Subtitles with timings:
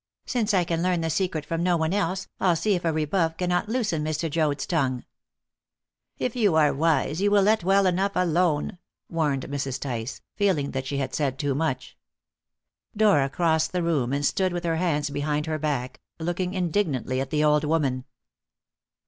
[0.25, 3.37] "Since I can learn the secret from no one else, I'll see if a rebuff
[3.37, 4.31] cannot loosen Mr.
[4.31, 5.03] Joad's tongue."
[6.17, 8.79] "If you are wise, you will let well alone,"
[9.09, 9.79] warned Mrs.
[9.79, 11.99] Tice, feeling that she had said too much.
[12.97, 17.29] Dora crossed the room, and stood with her hands behind her back, looking indignantly at
[17.29, 18.05] the old woman.